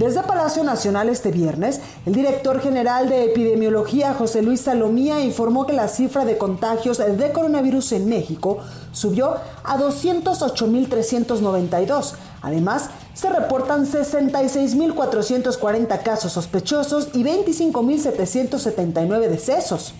Desde 0.00 0.22
Palacio 0.22 0.64
Nacional 0.64 1.10
este 1.10 1.30
viernes, 1.30 1.82
el 2.06 2.14
director 2.14 2.58
general 2.62 3.10
de 3.10 3.26
epidemiología 3.26 4.14
José 4.14 4.40
Luis 4.40 4.62
Salomía 4.62 5.20
informó 5.20 5.66
que 5.66 5.74
la 5.74 5.88
cifra 5.88 6.24
de 6.24 6.38
contagios 6.38 6.96
de 6.96 7.32
coronavirus 7.32 7.92
en 7.92 8.08
México 8.08 8.60
subió 8.92 9.34
a 9.62 9.76
208.392. 9.76 12.14
Además, 12.40 12.88
se 13.12 13.28
reportan 13.28 13.86
66.440 13.86 16.02
casos 16.02 16.32
sospechosos 16.32 17.08
y 17.12 17.22
25.779 17.22 19.28
decesos. 19.28 19.92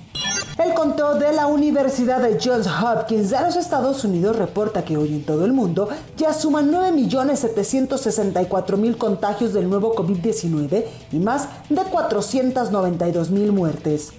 El 0.63 0.75
conteo 0.75 1.15
de 1.15 1.33
la 1.33 1.47
Universidad 1.47 2.21
de 2.21 2.39
Johns 2.39 2.67
Hopkins 2.67 3.31
de 3.31 3.41
los 3.41 3.57
Estados 3.57 4.05
Unidos 4.05 4.37
reporta 4.37 4.85
que 4.85 4.99
hoy 4.99 5.15
en 5.15 5.25
todo 5.25 5.47
el 5.47 5.55
mundo 5.55 5.89
ya 6.19 6.35
suman 6.35 6.71
9.764.000 6.71 8.99
contagios 8.99 9.55
del 9.55 9.71
nuevo 9.71 9.95
COVID-19 9.95 10.85
y 11.13 11.19
más 11.19 11.49
de 11.71 11.81
492.000 11.81 13.53
muertes. 13.53 14.13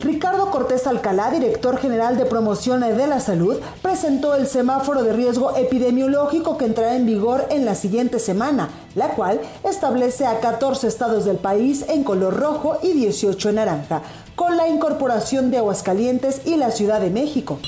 Ricardo 0.00 0.50
Cortés 0.50 0.86
Alcalá, 0.86 1.30
director 1.30 1.78
general 1.78 2.18
de 2.18 2.26
promoción 2.26 2.80
de 2.80 3.06
la 3.06 3.18
salud, 3.18 3.58
presentó 3.80 4.34
el 4.34 4.46
semáforo 4.46 5.02
de 5.02 5.12
riesgo 5.12 5.56
epidemiológico 5.56 6.58
que 6.58 6.66
entrará 6.66 6.96
en 6.96 7.06
vigor 7.06 7.46
en 7.50 7.64
la 7.64 7.74
siguiente 7.74 8.18
semana, 8.18 8.68
la 8.94 9.10
cual 9.10 9.40
establece 9.64 10.26
a 10.26 10.40
14 10.40 10.86
estados 10.86 11.24
del 11.24 11.36
país 11.36 11.84
en 11.88 12.04
color 12.04 12.36
rojo 12.38 12.78
y 12.82 12.92
18 12.92 13.48
en 13.48 13.54
naranja, 13.54 14.02
con 14.34 14.56
la 14.56 14.68
incorporación 14.68 15.50
de 15.50 15.58
Aguascalientes 15.58 16.42
y 16.44 16.56
la 16.56 16.70
Ciudad 16.70 17.00
de 17.00 17.10
México. 17.10 17.58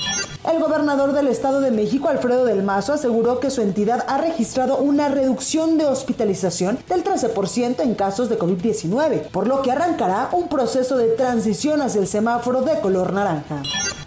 El 0.47 0.57
gobernador 0.61 1.11
del 1.11 1.27
Estado 1.27 1.59
de 1.59 1.69
México, 1.69 2.07
Alfredo 2.07 2.45
del 2.45 2.63
Mazo, 2.63 2.93
aseguró 2.93 3.41
que 3.41 3.49
su 3.49 3.61
entidad 3.61 4.05
ha 4.07 4.19
registrado 4.19 4.77
una 4.77 5.09
reducción 5.09 5.77
de 5.77 5.85
hospitalización 5.85 6.79
del 6.87 7.03
13% 7.03 7.81
en 7.81 7.93
casos 7.93 8.29
de 8.29 8.39
COVID-19, 8.39 9.31
por 9.31 9.47
lo 9.47 9.61
que 9.61 9.71
arrancará 9.71 10.29
un 10.31 10.47
proceso 10.47 10.95
de 10.95 11.09
transición 11.09 11.81
hacia 11.81 11.99
el 11.99 12.07
semáforo 12.07 12.61
de 12.61 12.79
color 12.79 13.11
naranja. 13.11 13.61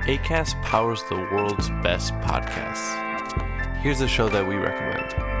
ACAST 0.07 0.55
powers 0.63 1.03
the 1.09 1.15
world's 1.15 1.69
best 1.83 2.13
podcasts. 2.15 2.95
Here's 3.81 4.01
a 4.01 4.07
show 4.07 4.29
that 4.29 4.45
we 4.45 4.55
recommend. 4.55 5.40